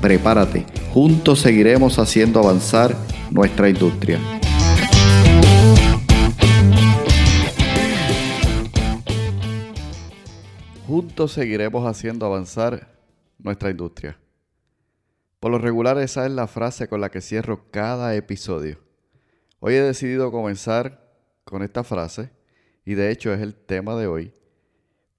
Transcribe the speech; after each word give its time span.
Prepárate, 0.00 0.64
juntos 0.94 1.40
seguiremos 1.40 1.98
haciendo 1.98 2.40
avanzar 2.40 2.96
nuestra 3.30 3.68
industria. 3.68 4.18
Juntos 10.86 11.32
seguiremos 11.32 11.86
haciendo 11.86 12.24
avanzar 12.24 12.98
nuestra 13.38 13.68
industria. 13.68 14.18
Por 15.38 15.50
lo 15.50 15.58
regular 15.58 15.98
esa 15.98 16.24
es 16.24 16.32
la 16.32 16.46
frase 16.46 16.88
con 16.88 17.02
la 17.02 17.10
que 17.10 17.20
cierro 17.20 17.70
cada 17.70 18.14
episodio. 18.14 18.78
Hoy 19.58 19.74
he 19.74 19.82
decidido 19.82 20.32
comenzar 20.32 21.12
con 21.44 21.62
esta 21.62 21.84
frase 21.84 22.30
y 22.86 22.94
de 22.94 23.10
hecho 23.10 23.34
es 23.34 23.42
el 23.42 23.54
tema 23.54 23.96
de 23.96 24.06
hoy 24.06 24.32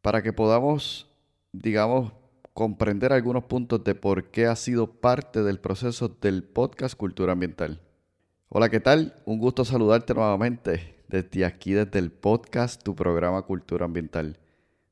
para 0.02 0.24
que 0.24 0.34
podamos, 0.34 1.08
digamos, 1.52 2.14
comprender 2.54 3.14
algunos 3.14 3.46
puntos 3.46 3.84
de 3.84 3.96
por 3.96 4.30
qué 4.30 4.46
ha 4.46 4.56
sido 4.56 4.92
parte 5.00 5.44
del 5.44 5.60
proceso 5.60 6.10
del 6.22 6.44
podcast 6.44 6.96
Cultura 6.96 7.34
Ambiental. 7.34 7.82
Hola, 8.50 8.70
¿qué 8.70 8.80
tal? 8.80 9.16
Un 9.26 9.40
gusto 9.40 9.64
saludarte 9.64 10.14
nuevamente 10.14 11.02
desde 11.08 11.46
aquí, 11.46 11.72
desde 11.72 12.00
el 12.00 12.12
podcast, 12.12 12.84
tu 12.84 12.96
programa 12.96 13.42
Cultura 13.44 13.86
Ambiental. 13.86 14.38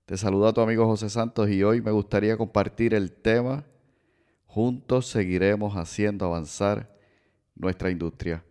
Te 0.05 0.17
saluda 0.17 0.53
tu 0.53 0.61
amigo 0.61 0.85
José 0.85 1.09
Santos 1.09 1.49
y 1.49 1.63
hoy 1.63 1.81
me 1.81 1.91
gustaría 1.91 2.37
compartir 2.37 2.93
el 2.93 3.11
tema 3.11 3.65
Juntos 4.45 5.05
seguiremos 5.05 5.75
haciendo 5.75 6.25
avanzar 6.25 6.91
nuestra 7.53 7.91
industria. 7.91 8.43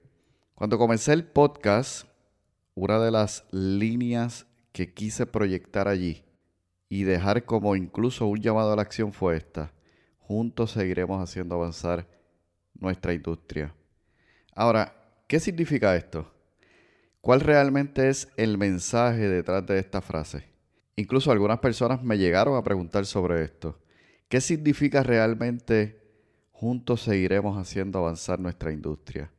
Cuando 0.55 0.79
comencé 0.79 1.13
el 1.13 1.25
podcast, 1.25 2.07
una 2.75 3.01
de 3.01 3.11
las 3.11 3.45
líneas 3.51 4.47
que 4.71 4.95
quise 4.95 5.27
proyectar 5.27 5.89
allí 5.89 6.23
y 6.89 7.05
dejar 7.05 7.45
como 7.45 7.77
incluso 7.77 8.27
un 8.27 8.41
llamado 8.41 8.73
a 8.73 8.77
la 8.77 8.83
acción 8.83 9.13
fue 9.13 9.37
esta. 9.37 9.73
Juntos 10.19 10.73
seguiremos 10.73 11.23
haciendo 11.23 11.55
avanzar 11.55 12.07
nuestra 12.75 13.13
industria. 13.13 13.75
Ahora, 14.55 14.95
¿qué 15.27 15.41
significa 15.41 15.97
esto? 15.97 16.33
¿Cuál 17.21 17.41
realmente 17.41 18.09
es 18.09 18.29
el 18.37 18.59
mensaje 18.59 19.29
detrás 19.29 19.67
de 19.67 19.79
esta 19.79 20.01
frase? 20.01 20.45
Incluso 20.97 21.31
algunas 21.31 21.59
personas 21.59 22.03
me 22.03 22.19
llegaron 22.19 22.57
a 22.57 22.63
preguntar 22.63 23.07
sobre 23.07 23.43
esto. 23.43 23.79
¿Qué 24.29 24.41
significa 24.41 25.03
realmente 25.03 26.01
juntos 26.53 27.03
seguiremos 27.03 27.57
haciendo 27.57 27.99
avanzar 27.99 28.41
nuestra 28.41 28.73
industria? 28.73 29.31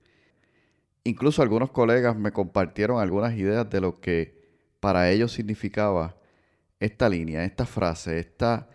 Incluso 1.03 1.41
algunos 1.41 1.71
colegas 1.71 2.15
me 2.15 2.31
compartieron 2.31 2.99
algunas 2.99 3.33
ideas 3.35 3.69
de 3.69 3.81
lo 3.81 3.99
que 3.99 4.39
para 4.79 5.09
ellos 5.09 5.31
significaba 5.31 6.18
esta 6.79 7.09
línea, 7.09 7.43
esta 7.43 7.65
frase, 7.65 8.19
esta, 8.19 8.69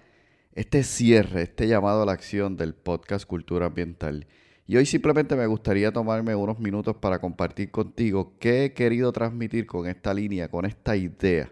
este 0.53 0.83
cierre, 0.83 1.43
este 1.43 1.67
llamado 1.67 2.03
a 2.03 2.07
la 2.07 2.13
acción 2.13 2.57
del 2.57 2.75
podcast 2.75 3.27
Cultura 3.27 3.67
Ambiental. 3.67 4.27
Y 4.67 4.77
hoy 4.77 4.87
simplemente 4.87 5.37
me 5.37 5.47
gustaría 5.47 5.93
tomarme 5.93 6.35
unos 6.35 6.59
minutos 6.59 6.97
para 6.97 7.19
compartir 7.19 7.71
contigo 7.71 8.37
qué 8.39 8.65
he 8.65 8.73
querido 8.73 9.13
transmitir 9.13 9.67
con 9.67 9.87
esta 9.87 10.15
línea, 10.15 10.49
con 10.49 10.65
esta 10.65 10.97
idea, 10.97 11.51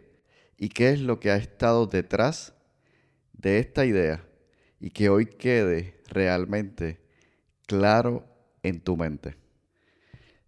y 0.57 0.69
qué 0.69 0.91
es 0.91 1.01
lo 1.01 1.21
que 1.21 1.31
ha 1.31 1.37
estado 1.37 1.87
detrás 1.87 2.55
de 3.33 3.59
esta 3.59 3.85
idea 3.85 4.25
y 4.81 4.91
que 4.91 5.09
hoy 5.09 5.27
quede 5.27 6.01
realmente 6.09 7.01
claro 7.67 8.25
en 8.63 8.81
tu 8.81 8.97
mente. 8.97 9.37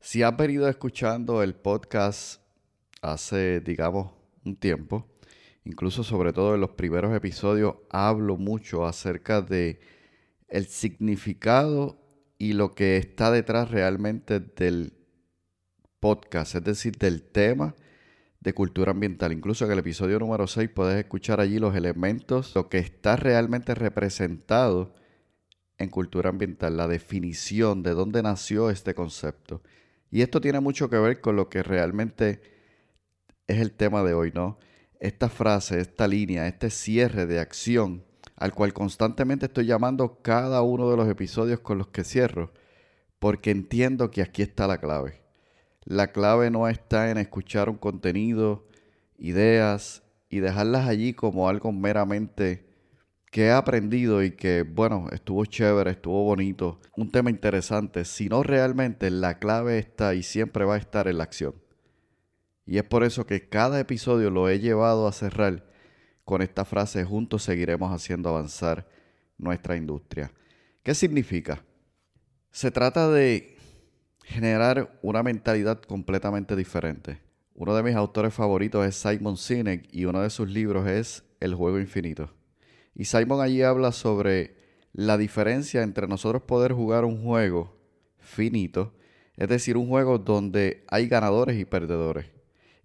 Si 0.00 0.22
has 0.22 0.36
venido 0.36 0.68
escuchando 0.68 1.42
el 1.42 1.54
podcast 1.54 2.42
hace, 3.00 3.60
digamos, 3.60 4.12
un 4.44 4.56
tiempo, 4.56 5.06
incluso 5.64 6.04
sobre 6.04 6.32
todo 6.32 6.54
en 6.54 6.60
los 6.60 6.70
primeros 6.70 7.14
episodios, 7.14 7.76
hablo 7.90 8.36
mucho 8.36 8.86
acerca 8.86 9.40
de 9.42 9.80
el 10.48 10.66
significado 10.66 11.98
y 12.38 12.52
lo 12.52 12.74
que 12.74 12.96
está 12.96 13.30
detrás 13.30 13.70
realmente 13.70 14.40
del 14.40 14.92
podcast, 16.00 16.54
es 16.56 16.64
decir, 16.64 16.96
del 16.96 17.22
tema 17.22 17.74
de 18.40 18.52
cultura 18.52 18.92
ambiental. 18.92 19.32
Incluso 19.32 19.64
en 19.64 19.72
el 19.72 19.78
episodio 19.78 20.18
número 20.18 20.46
6 20.46 20.68
puedes 20.68 20.98
escuchar 20.98 21.40
allí 21.40 21.58
los 21.58 21.74
elementos, 21.74 22.54
lo 22.54 22.68
que 22.68 22.78
está 22.78 23.16
realmente 23.16 23.74
representado 23.74 24.94
en 25.78 25.88
cultura 25.88 26.30
ambiental, 26.30 26.76
la 26.76 26.86
definición 26.86 27.82
de 27.82 27.92
dónde 27.92 28.22
nació 28.22 28.70
este 28.70 28.94
concepto. 28.94 29.62
Y 30.10 30.22
esto 30.22 30.40
tiene 30.40 30.60
mucho 30.60 30.90
que 30.90 30.98
ver 30.98 31.20
con 31.20 31.36
lo 31.36 31.48
que 31.48 31.62
realmente 31.62 32.42
es 33.46 33.60
el 33.60 33.72
tema 33.72 34.04
de 34.04 34.14
hoy, 34.14 34.30
¿no? 34.32 34.58
Esta 35.00 35.28
frase, 35.28 35.80
esta 35.80 36.08
línea, 36.08 36.46
este 36.46 36.70
cierre 36.70 37.26
de 37.26 37.40
acción 37.40 38.04
al 38.36 38.52
cual 38.52 38.72
constantemente 38.72 39.46
estoy 39.46 39.66
llamando 39.66 40.20
cada 40.22 40.62
uno 40.62 40.90
de 40.90 40.96
los 40.96 41.08
episodios 41.08 41.60
con 41.60 41.78
los 41.78 41.88
que 41.88 42.04
cierro, 42.04 42.52
porque 43.18 43.50
entiendo 43.50 44.10
que 44.10 44.22
aquí 44.22 44.42
está 44.42 44.66
la 44.66 44.78
clave. 44.78 45.22
La 45.84 46.12
clave 46.12 46.50
no 46.50 46.68
está 46.68 47.10
en 47.10 47.18
escuchar 47.18 47.68
un 47.68 47.76
contenido, 47.76 48.66
ideas 49.18 50.02
y 50.28 50.40
dejarlas 50.40 50.88
allí 50.88 51.14
como 51.14 51.48
algo 51.48 51.72
meramente 51.72 52.66
que 53.30 53.46
he 53.46 53.52
aprendido 53.52 54.22
y 54.22 54.32
que, 54.32 54.62
bueno, 54.62 55.08
estuvo 55.12 55.44
chévere, 55.44 55.92
estuvo 55.92 56.24
bonito, 56.24 56.80
un 56.96 57.10
tema 57.10 57.30
interesante, 57.30 58.04
sino 58.04 58.42
realmente 58.42 59.10
la 59.10 59.38
clave 59.38 59.78
está 59.78 60.14
y 60.14 60.22
siempre 60.22 60.64
va 60.64 60.74
a 60.74 60.78
estar 60.78 61.08
en 61.08 61.18
la 61.18 61.24
acción. 61.24 61.63
Y 62.66 62.78
es 62.78 62.84
por 62.84 63.04
eso 63.04 63.26
que 63.26 63.48
cada 63.48 63.78
episodio 63.78 64.30
lo 64.30 64.48
he 64.48 64.58
llevado 64.58 65.06
a 65.06 65.12
cerrar 65.12 65.64
con 66.24 66.40
esta 66.40 66.64
frase, 66.64 67.04
juntos 67.04 67.42
seguiremos 67.42 67.92
haciendo 67.92 68.30
avanzar 68.30 68.88
nuestra 69.36 69.76
industria. 69.76 70.32
¿Qué 70.82 70.94
significa? 70.94 71.62
Se 72.50 72.70
trata 72.70 73.10
de 73.10 73.56
generar 74.24 74.98
una 75.02 75.22
mentalidad 75.22 75.82
completamente 75.82 76.56
diferente. 76.56 77.20
Uno 77.54 77.74
de 77.74 77.82
mis 77.82 77.94
autores 77.94 78.32
favoritos 78.32 78.86
es 78.86 78.96
Simon 78.96 79.36
Sinek 79.36 79.86
y 79.92 80.06
uno 80.06 80.22
de 80.22 80.30
sus 80.30 80.48
libros 80.48 80.86
es 80.86 81.24
El 81.40 81.54
juego 81.54 81.78
infinito. 81.78 82.30
Y 82.94 83.04
Simon 83.04 83.40
allí 83.40 83.62
habla 83.62 83.92
sobre 83.92 84.56
la 84.92 85.18
diferencia 85.18 85.82
entre 85.82 86.08
nosotros 86.08 86.42
poder 86.42 86.72
jugar 86.72 87.04
un 87.04 87.22
juego 87.22 87.76
finito, 88.18 88.94
es 89.36 89.48
decir, 89.48 89.76
un 89.76 89.88
juego 89.88 90.18
donde 90.18 90.84
hay 90.88 91.06
ganadores 91.08 91.58
y 91.58 91.64
perdedores. 91.64 92.33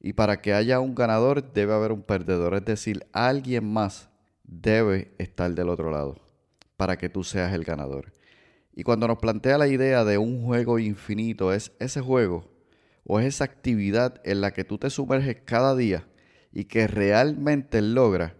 Y 0.01 0.13
para 0.13 0.41
que 0.41 0.53
haya 0.53 0.79
un 0.79 0.95
ganador 0.95 1.51
debe 1.53 1.73
haber 1.73 1.91
un 1.91 2.03
perdedor, 2.03 2.55
es 2.55 2.65
decir, 2.65 3.05
alguien 3.11 3.71
más 3.71 4.09
debe 4.43 5.13
estar 5.17 5.51
del 5.53 5.69
otro 5.69 5.91
lado 5.91 6.15
para 6.77 6.97
que 6.97 7.09
tú 7.09 7.23
seas 7.23 7.53
el 7.53 7.65
ganador. 7.65 8.13
Y 8.73 8.83
cuando 8.83 9.07
nos 9.07 9.17
plantea 9.17 9.57
la 9.57 9.67
idea 9.67 10.05
de 10.05 10.17
un 10.17 10.45
juego 10.45 10.79
infinito, 10.79 11.51
es 11.51 11.73
ese 11.79 11.99
juego 11.99 12.49
o 13.03 13.19
es 13.19 13.25
esa 13.25 13.43
actividad 13.43 14.21
en 14.23 14.39
la 14.39 14.51
que 14.51 14.63
tú 14.63 14.77
te 14.77 14.89
sumerges 14.89 15.41
cada 15.43 15.75
día 15.75 16.07
y 16.53 16.65
que 16.65 16.87
realmente 16.87 17.81
logra 17.81 18.37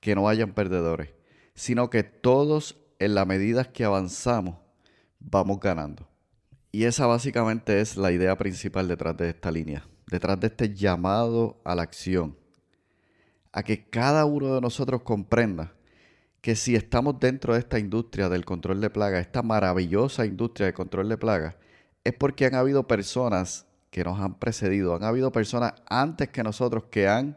que 0.00 0.16
no 0.16 0.28
hayan 0.28 0.54
perdedores, 0.54 1.14
sino 1.54 1.88
que 1.88 2.02
todos 2.02 2.76
en 2.98 3.14
la 3.14 3.24
medida 3.24 3.64
que 3.64 3.84
avanzamos 3.84 4.56
vamos 5.20 5.60
ganando. 5.60 6.08
Y 6.72 6.84
esa 6.84 7.06
básicamente 7.06 7.80
es 7.80 7.96
la 7.96 8.10
idea 8.10 8.36
principal 8.36 8.88
detrás 8.88 9.16
de 9.16 9.30
esta 9.30 9.50
línea 9.52 9.86
detrás 10.06 10.38
de 10.40 10.48
este 10.48 10.74
llamado 10.74 11.60
a 11.64 11.74
la 11.74 11.82
acción, 11.82 12.36
a 13.52 13.62
que 13.62 13.88
cada 13.88 14.24
uno 14.24 14.54
de 14.54 14.60
nosotros 14.60 15.02
comprenda 15.02 15.74
que 16.40 16.54
si 16.54 16.76
estamos 16.76 17.18
dentro 17.18 17.54
de 17.54 17.58
esta 17.58 17.78
industria 17.78 18.28
del 18.28 18.44
control 18.44 18.80
de 18.80 18.90
plagas, 18.90 19.20
esta 19.20 19.42
maravillosa 19.42 20.26
industria 20.26 20.66
de 20.66 20.74
control 20.74 21.08
de 21.08 21.18
plagas, 21.18 21.56
es 22.04 22.14
porque 22.14 22.46
han 22.46 22.54
habido 22.54 22.86
personas 22.86 23.66
que 23.90 24.04
nos 24.04 24.20
han 24.20 24.38
precedido, 24.38 24.94
han 24.94 25.02
habido 25.02 25.32
personas 25.32 25.74
antes 25.88 26.28
que 26.28 26.44
nosotros 26.44 26.84
que 26.84 27.08
han 27.08 27.36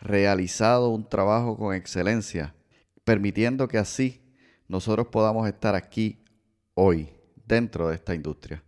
realizado 0.00 0.88
un 0.88 1.08
trabajo 1.08 1.56
con 1.56 1.74
excelencia, 1.74 2.54
permitiendo 3.04 3.68
que 3.68 3.78
así 3.78 4.22
nosotros 4.68 5.08
podamos 5.08 5.46
estar 5.46 5.74
aquí 5.74 6.24
hoy 6.74 7.10
dentro 7.46 7.88
de 7.88 7.94
esta 7.94 8.14
industria. 8.14 8.64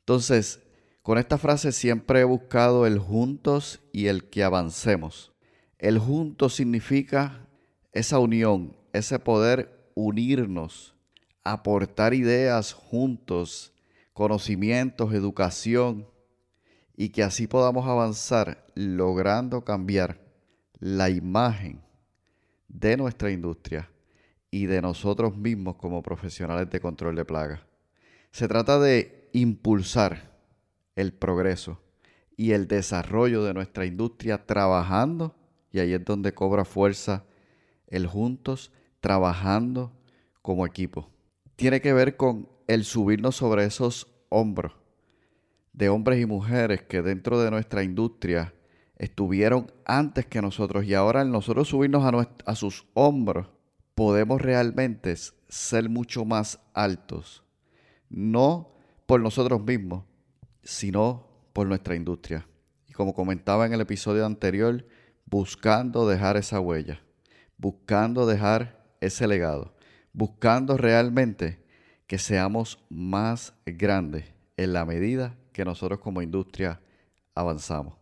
Entonces, 0.00 0.60
con 1.02 1.18
esta 1.18 1.38
frase 1.38 1.72
siempre 1.72 2.20
he 2.20 2.24
buscado 2.24 2.86
el 2.86 2.98
juntos 2.98 3.80
y 3.92 4.06
el 4.06 4.28
que 4.28 4.44
avancemos. 4.44 5.32
El 5.78 5.98
juntos 5.98 6.54
significa 6.54 7.46
esa 7.92 8.18
unión, 8.18 8.76
ese 8.92 9.18
poder 9.18 9.90
unirnos, 9.94 10.94
aportar 11.42 12.14
ideas 12.14 12.72
juntos, 12.72 13.72
conocimientos, 14.12 15.14
educación, 15.14 16.06
y 16.96 17.08
que 17.08 17.22
así 17.22 17.46
podamos 17.46 17.86
avanzar 17.86 18.66
logrando 18.74 19.64
cambiar 19.64 20.20
la 20.80 21.08
imagen 21.08 21.80
de 22.68 22.98
nuestra 22.98 23.30
industria 23.30 23.90
y 24.50 24.66
de 24.66 24.82
nosotros 24.82 25.34
mismos 25.34 25.76
como 25.76 26.02
profesionales 26.02 26.68
de 26.68 26.78
control 26.78 27.16
de 27.16 27.24
plagas. 27.24 27.60
Se 28.32 28.48
trata 28.48 28.78
de 28.78 29.30
impulsar 29.32 30.29
el 31.00 31.12
progreso 31.12 31.80
y 32.36 32.52
el 32.52 32.68
desarrollo 32.68 33.44
de 33.44 33.54
nuestra 33.54 33.86
industria 33.86 34.46
trabajando, 34.46 35.34
y 35.72 35.80
ahí 35.80 35.92
es 35.92 36.04
donde 36.04 36.32
cobra 36.32 36.64
fuerza 36.64 37.24
el 37.86 38.06
juntos, 38.06 38.72
trabajando 39.00 39.92
como 40.42 40.66
equipo. 40.66 41.10
Tiene 41.56 41.80
que 41.80 41.92
ver 41.92 42.16
con 42.16 42.48
el 42.66 42.84
subirnos 42.84 43.36
sobre 43.36 43.64
esos 43.64 44.06
hombros 44.28 44.72
de 45.72 45.88
hombres 45.88 46.20
y 46.20 46.26
mujeres 46.26 46.82
que 46.82 47.02
dentro 47.02 47.40
de 47.40 47.50
nuestra 47.50 47.82
industria 47.82 48.54
estuvieron 48.96 49.72
antes 49.84 50.26
que 50.26 50.42
nosotros 50.42 50.84
y 50.84 50.94
ahora 50.94 51.22
al 51.22 51.30
nosotros 51.30 51.68
subirnos 51.68 52.04
a, 52.04 52.28
a 52.50 52.54
sus 52.54 52.86
hombros 52.94 53.48
podemos 53.94 54.40
realmente 54.40 55.14
ser 55.48 55.88
mucho 55.88 56.24
más 56.24 56.60
altos, 56.74 57.44
no 58.08 58.74
por 59.06 59.20
nosotros 59.20 59.62
mismos, 59.62 60.04
sino 60.62 61.26
por 61.52 61.66
nuestra 61.66 61.94
industria. 61.94 62.46
Y 62.86 62.92
como 62.92 63.14
comentaba 63.14 63.66
en 63.66 63.72
el 63.72 63.80
episodio 63.80 64.26
anterior, 64.26 64.86
buscando 65.26 66.08
dejar 66.08 66.36
esa 66.36 66.60
huella, 66.60 67.00
buscando 67.56 68.26
dejar 68.26 68.94
ese 69.00 69.26
legado, 69.26 69.74
buscando 70.12 70.76
realmente 70.76 71.64
que 72.06 72.18
seamos 72.18 72.84
más 72.88 73.54
grandes 73.64 74.24
en 74.56 74.72
la 74.72 74.84
medida 74.84 75.36
que 75.52 75.64
nosotros 75.64 76.00
como 76.00 76.22
industria 76.22 76.80
avanzamos. 77.34 77.94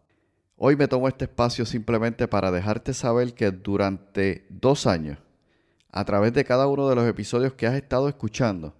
Hoy 0.56 0.76
me 0.76 0.88
tomo 0.88 1.06
este 1.06 1.26
espacio 1.26 1.64
simplemente 1.66 2.26
para 2.26 2.50
dejarte 2.50 2.92
saber 2.94 3.34
que 3.34 3.50
durante 3.50 4.46
dos 4.48 4.86
años, 4.86 5.18
a 5.90 6.04
través 6.04 6.32
de 6.32 6.44
cada 6.44 6.66
uno 6.66 6.88
de 6.88 6.96
los 6.96 7.06
episodios 7.06 7.52
que 7.52 7.66
has 7.66 7.74
estado 7.74 8.08
escuchando, 8.08 8.74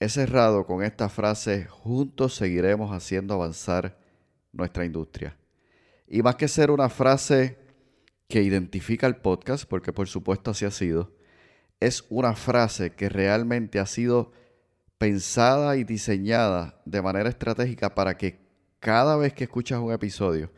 he 0.00 0.08
cerrado 0.08 0.66
con 0.66 0.82
esta 0.82 1.10
frase, 1.10 1.66
juntos 1.66 2.34
seguiremos 2.34 2.90
haciendo 2.90 3.34
avanzar 3.34 3.98
nuestra 4.50 4.86
industria. 4.86 5.36
Y 6.08 6.22
más 6.22 6.36
que 6.36 6.48
ser 6.48 6.70
una 6.70 6.88
frase 6.88 7.58
que 8.26 8.42
identifica 8.42 9.06
el 9.06 9.16
podcast, 9.16 9.64
porque 9.68 9.92
por 9.92 10.08
supuesto 10.08 10.50
así 10.50 10.64
ha 10.64 10.70
sido, 10.70 11.12
es 11.80 12.04
una 12.08 12.34
frase 12.34 12.94
que 12.94 13.08
realmente 13.10 13.78
ha 13.78 13.86
sido 13.86 14.32
pensada 14.96 15.76
y 15.76 15.84
diseñada 15.84 16.80
de 16.84 17.02
manera 17.02 17.28
estratégica 17.28 17.94
para 17.94 18.16
que 18.16 18.40
cada 18.80 19.16
vez 19.16 19.34
que 19.34 19.44
escuchas 19.44 19.80
un 19.80 19.92
episodio 19.92 20.50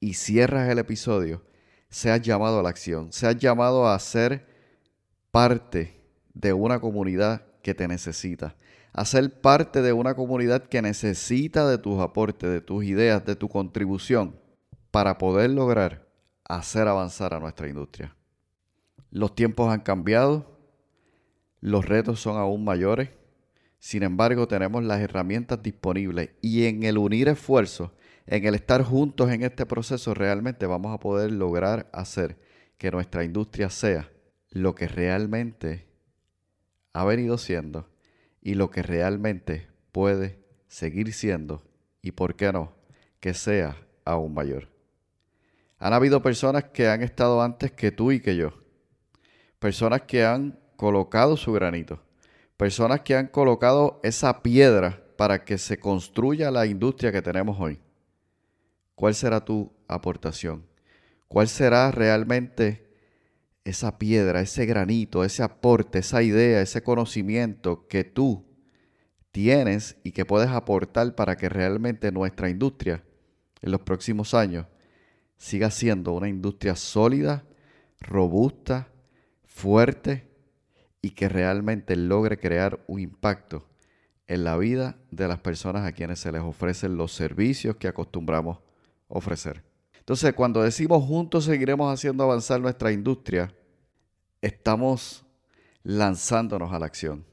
y 0.00 0.14
cierras 0.14 0.68
el 0.68 0.78
episodio, 0.78 1.44
seas 1.88 2.20
llamado 2.20 2.58
a 2.60 2.62
la 2.62 2.68
acción, 2.68 3.12
seas 3.12 3.36
llamado 3.36 3.88
a 3.88 3.98
ser 3.98 4.46
parte 5.30 6.00
de 6.34 6.52
una 6.52 6.80
comunidad 6.80 7.46
que 7.62 7.74
te 7.74 7.86
necesita, 7.86 8.56
a 8.98 9.04
ser 9.04 9.40
parte 9.40 9.80
de 9.80 9.92
una 9.92 10.16
comunidad 10.16 10.64
que 10.64 10.82
necesita 10.82 11.68
de 11.68 11.78
tus 11.78 12.00
aportes, 12.00 12.50
de 12.50 12.60
tus 12.60 12.84
ideas, 12.84 13.24
de 13.24 13.36
tu 13.36 13.48
contribución 13.48 14.40
para 14.90 15.18
poder 15.18 15.50
lograr 15.50 16.08
hacer 16.42 16.88
avanzar 16.88 17.32
a 17.32 17.38
nuestra 17.38 17.68
industria. 17.68 18.16
Los 19.12 19.36
tiempos 19.36 19.72
han 19.72 19.82
cambiado, 19.82 20.58
los 21.60 21.86
retos 21.86 22.18
son 22.18 22.38
aún 22.38 22.64
mayores, 22.64 23.10
sin 23.78 24.02
embargo, 24.02 24.48
tenemos 24.48 24.82
las 24.82 25.00
herramientas 25.00 25.62
disponibles 25.62 26.30
y 26.40 26.64
en 26.64 26.82
el 26.82 26.98
unir 26.98 27.28
esfuerzos, 27.28 27.92
en 28.26 28.46
el 28.46 28.56
estar 28.56 28.82
juntos 28.82 29.30
en 29.30 29.44
este 29.44 29.64
proceso, 29.64 30.12
realmente 30.12 30.66
vamos 30.66 30.92
a 30.92 30.98
poder 30.98 31.30
lograr 31.30 31.88
hacer 31.92 32.36
que 32.78 32.90
nuestra 32.90 33.22
industria 33.22 33.70
sea 33.70 34.10
lo 34.50 34.74
que 34.74 34.88
realmente 34.88 35.86
ha 36.92 37.04
venido 37.04 37.38
siendo 37.38 37.86
y 38.40 38.54
lo 38.54 38.70
que 38.70 38.82
realmente 38.82 39.68
puede 39.92 40.38
seguir 40.66 41.12
siendo 41.12 41.62
y, 42.02 42.12
por 42.12 42.36
qué 42.36 42.52
no, 42.52 42.74
que 43.20 43.34
sea 43.34 43.76
aún 44.04 44.34
mayor. 44.34 44.68
Han 45.78 45.92
habido 45.92 46.22
personas 46.22 46.64
que 46.64 46.88
han 46.88 47.02
estado 47.02 47.42
antes 47.42 47.72
que 47.72 47.92
tú 47.92 48.12
y 48.12 48.20
que 48.20 48.36
yo. 48.36 48.52
Personas 49.58 50.02
que 50.02 50.24
han 50.24 50.58
colocado 50.76 51.36
su 51.36 51.52
granito 51.52 52.02
personas 52.58 53.02
que 53.02 53.14
han 53.14 53.28
colocado 53.28 54.00
esa 54.02 54.42
piedra 54.42 55.00
para 55.16 55.44
que 55.44 55.56
se 55.56 55.78
construya 55.78 56.50
la 56.50 56.66
industria 56.66 57.12
que 57.12 57.22
tenemos 57.22 57.58
hoy. 57.58 57.80
¿Cuál 58.96 59.14
será 59.14 59.44
tu 59.44 59.72
aportación? 59.86 60.66
¿Cuál 61.28 61.46
será 61.46 61.92
realmente 61.92 62.87
esa 63.68 63.98
piedra, 63.98 64.40
ese 64.40 64.66
granito, 64.66 65.24
ese 65.24 65.42
aporte, 65.42 65.98
esa 65.98 66.22
idea, 66.22 66.62
ese 66.62 66.82
conocimiento 66.82 67.86
que 67.86 68.04
tú 68.04 68.46
tienes 69.30 69.96
y 70.02 70.12
que 70.12 70.24
puedes 70.24 70.48
aportar 70.48 71.14
para 71.14 71.36
que 71.36 71.48
realmente 71.48 72.10
nuestra 72.10 72.48
industria 72.48 73.04
en 73.60 73.70
los 73.70 73.82
próximos 73.82 74.34
años 74.34 74.66
siga 75.36 75.70
siendo 75.70 76.12
una 76.12 76.28
industria 76.28 76.76
sólida, 76.76 77.44
robusta, 78.00 78.88
fuerte 79.44 80.28
y 81.02 81.10
que 81.10 81.28
realmente 81.28 81.94
logre 81.94 82.38
crear 82.38 82.82
un 82.86 83.00
impacto 83.00 83.68
en 84.26 84.44
la 84.44 84.56
vida 84.56 84.98
de 85.10 85.28
las 85.28 85.40
personas 85.40 85.86
a 85.86 85.92
quienes 85.92 86.20
se 86.20 86.32
les 86.32 86.42
ofrecen 86.42 86.96
los 86.96 87.12
servicios 87.12 87.76
que 87.76 87.88
acostumbramos 87.88 88.60
ofrecer. 89.08 89.67
Entonces, 90.08 90.32
cuando 90.32 90.62
decimos 90.62 91.04
juntos 91.04 91.44
seguiremos 91.44 91.92
haciendo 91.92 92.24
avanzar 92.24 92.62
nuestra 92.62 92.90
industria, 92.90 93.52
estamos 94.40 95.26
lanzándonos 95.82 96.72
a 96.72 96.78
la 96.78 96.86
acción. 96.86 97.26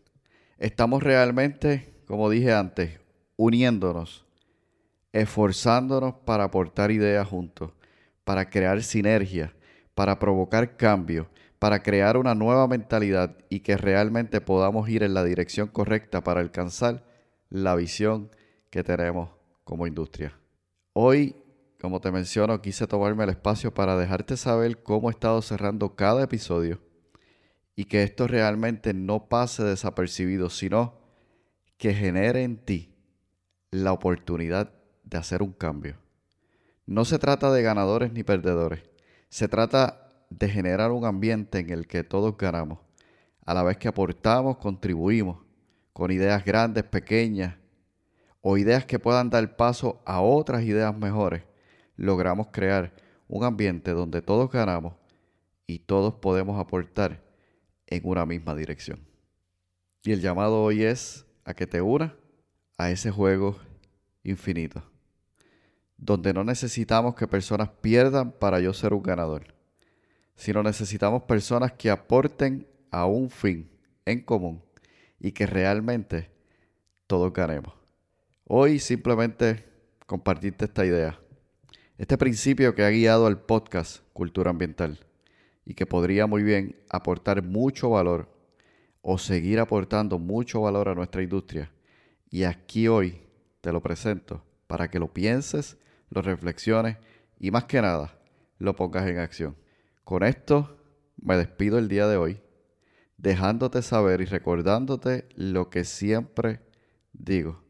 Estamos 0.57 1.01
realmente, 1.01 1.94
como 2.06 2.30
dije 2.30 2.51
antes, 2.51 3.00
uniéndonos, 3.38 4.25
esforzándonos 5.13 6.16
para 6.25 6.44
aportar 6.44 6.92
ideas 6.92 7.25
juntos, 7.25 7.72
para 8.25 8.50
crear 8.50 8.83
sinergia, 8.83 9.56
para 9.94 10.19
provocar 10.19 10.75
cambio, 10.75 11.30
para 11.60 11.81
crear 11.81 12.18
una 12.18 12.36
nueva 12.36 12.68
mentalidad 12.68 13.38
y 13.48 13.62
que 13.62 13.78
realmente 13.78 14.42
podamos 14.42 14.89
ir 14.89 15.04
en 15.04 15.13
la 15.13 15.24
dirección 15.24 15.69
correcta 15.69 16.25
para 16.25 16.42
alcanzar 16.42 17.06
la 17.50 17.74
visión 17.78 18.30
que 18.69 18.83
tenemos 18.83 19.30
como 19.64 19.88
industria. 19.88 20.38
Hoy, 20.92 21.38
como 21.85 22.01
te 22.01 22.11
menciono, 22.11 22.63
quise 22.63 22.87
tomarme 22.87 23.25
el 23.25 23.30
espacio 23.30 23.71
para 23.71 23.95
dejarte 23.95 24.37
saber 24.37 24.81
cómo 24.81 25.07
he 25.07 25.11
estado 25.11 25.39
cerrando 25.44 25.95
cada 25.95 26.23
episodio 26.23 26.81
y 27.75 27.85
que 27.85 28.01
esto 28.01 28.27
realmente 28.27 28.92
no 28.95 29.30
pase 29.30 29.63
desapercibido, 29.63 30.49
sino 30.49 30.95
que 31.77 31.94
genere 31.94 32.42
en 32.42 32.57
ti 32.57 32.95
la 33.69 33.94
oportunidad 33.94 34.73
de 35.04 35.19
hacer 35.19 35.44
un 35.44 35.54
cambio. 35.54 35.97
No 36.87 37.06
se 37.06 37.19
trata 37.19 37.51
de 37.51 37.61
ganadores 37.61 38.11
ni 38.11 38.23
perdedores, 38.23 38.81
se 39.30 39.47
trata 39.47 40.09
de 40.31 40.49
generar 40.49 40.89
un 40.89 41.06
ambiente 41.06 41.59
en 41.59 41.69
el 41.69 41.85
que 41.85 42.04
todos 42.04 42.35
ganamos, 42.35 42.80
a 43.45 43.54
la 43.54 43.61
vez 43.61 43.77
que 43.77 43.89
aportamos, 43.89 44.57
contribuimos 44.57 45.37
con 45.94 46.09
ideas 46.09 46.44
grandes, 46.44 46.83
pequeñas, 46.83 47.57
o 48.42 48.57
ideas 48.57 48.85
que 48.85 48.97
puedan 48.97 49.30
dar 49.30 49.56
paso 49.56 50.01
a 50.04 50.21
otras 50.21 50.63
ideas 50.63 50.97
mejores, 50.97 51.44
logramos 51.95 52.47
crear 52.52 52.94
un 53.28 53.44
ambiente 53.44 53.92
donde 53.92 54.21
todos 54.21 54.52
ganamos 54.52 54.94
y 55.68 55.80
todos 55.80 56.16
podemos 56.16 56.59
aportar 56.59 57.23
en 57.87 58.02
una 58.06 58.25
misma 58.25 58.56
dirección. 58.56 58.99
Y 60.04 60.11
el 60.11 60.21
llamado 60.21 60.61
hoy 60.61 60.83
es 60.83 61.25
a 61.44 61.54
que 61.54 61.68
te 61.68 61.81
unas 61.81 62.11
a 62.78 62.92
ese 62.92 63.11
juego 63.11 63.57
infinito, 64.23 64.83
donde 65.97 66.33
no 66.33 66.44
necesitamos 66.44 67.16
que 67.16 67.28
personas 67.28 67.69
pierdan 67.81 68.31
para 68.31 68.59
yo 68.59 68.73
ser 68.73 68.94
un 68.94 69.02
ganador 69.02 69.56
sino 70.35 70.61
necesitamos 70.61 71.23
personas 71.23 71.71
que 71.73 71.90
aporten 71.90 72.68
a 72.92 73.06
un 73.06 73.30
fin 73.30 73.69
en 74.06 74.21
común 74.21 74.61
y 75.19 75.31
que 75.31 75.47
realmente 75.47 76.30
todos 77.07 77.31
ganemos. 77.33 77.73
Hoy 78.45 78.80
simplemente 78.80 79.66
compartirte 80.06 80.66
esta 80.66 80.85
idea, 80.85 81.19
este 81.97 82.18
principio 82.18 82.75
que 82.75 82.83
ha 82.83 82.90
guiado 82.90 83.25
al 83.25 83.40
podcast 83.40 84.04
Cultura 84.11 84.49
Ambiental 84.49 84.99
y 85.66 85.75
que 85.75 85.85
podría 85.85 86.28
muy 86.28 86.44
bien 86.44 86.75
aportar 86.90 87.42
mucho 87.42 87.90
valor 87.90 88.30
o 89.02 89.18
seguir 89.18 89.59
aportando 89.59 90.19
mucho 90.19 90.59
valor 90.59 90.90
a 90.90 90.95
nuestra 90.95 91.23
industria. 91.23 91.71
Y 92.30 92.44
aquí 92.44 92.90
hoy 92.90 93.21
te 93.61 93.71
lo 93.71 93.81
presento 93.81 94.44
para 94.68 94.90
que 94.90 94.99
lo 94.99 95.14
pienses, 95.14 95.78
lo 96.09 96.21
reflexiones 96.21 96.97
y 97.40 97.52
más 97.52 97.64
que 97.64 97.81
nada 97.81 98.19
lo 98.59 98.75
pongas 98.75 99.07
en 99.07 99.19
acción. 99.19 99.56
Con 100.04 100.23
esto 100.23 100.78
me 101.16 101.37
despido 101.37 101.78
el 101.78 101.87
día 101.87 102.07
de 102.07 102.18
hoy, 102.18 102.42
dejándote 103.18 103.81
saber 103.81 104.19
y 104.19 104.25
recordándote 104.25 105.30
lo 105.35 105.69
que 105.69 105.85
siempre 105.85 106.59
digo. 107.14 107.64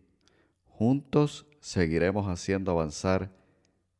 juntos 0.66 1.46
seguiremos 1.60 2.28
haciendo 2.28 2.72
avanzar 2.72 3.35